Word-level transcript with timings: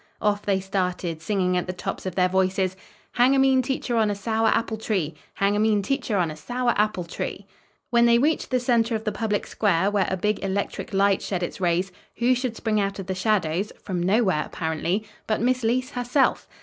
Off 0.19 0.41
they 0.41 0.59
started, 0.59 1.21
singing 1.21 1.55
at 1.55 1.67
the 1.67 1.71
tops 1.73 2.07
of 2.07 2.15
their 2.15 2.27
voices: 2.27 2.75
Hang 3.11 3.35
a 3.35 3.37
mean 3.37 3.61
teacher 3.61 3.97
on 3.97 4.09
a 4.09 4.15
sour 4.15 4.47
apple 4.47 4.77
tree, 4.77 5.13
Hang 5.35 5.55
a 5.55 5.59
mean 5.59 5.83
teacher 5.83 6.17
on 6.17 6.31
a 6.31 6.35
sour 6.35 6.73
apple 6.75 7.03
tree. 7.03 7.45
When 7.91 8.07
they 8.07 8.17
reached 8.17 8.49
the 8.49 8.59
center 8.59 8.95
of 8.95 9.03
the 9.03 9.11
public 9.11 9.45
square, 9.45 9.91
where 9.91 10.07
a 10.09 10.17
big 10.17 10.43
electric 10.43 10.91
light 10.91 11.21
shed 11.21 11.43
its 11.43 11.61
rays, 11.61 11.91
who 12.15 12.33
should 12.33 12.55
spring 12.55 12.79
out 12.81 12.97
of 12.97 13.05
the 13.05 13.13
shadows, 13.13 13.71
from 13.79 14.01
nowhere 14.01 14.41
apparently, 14.43 15.05
but 15.27 15.39
Miss 15.39 15.63
Leece 15.63 15.91
herself? 15.91 16.47